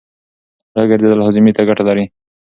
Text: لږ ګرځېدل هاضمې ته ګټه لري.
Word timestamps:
لږ 0.75 0.85
ګرځېدل 0.91 1.19
هاضمې 1.25 1.51
ته 1.55 1.61
ګټه 1.69 1.83
لري. 1.87 2.05